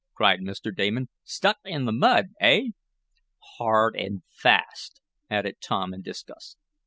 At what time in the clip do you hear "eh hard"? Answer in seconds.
2.39-3.95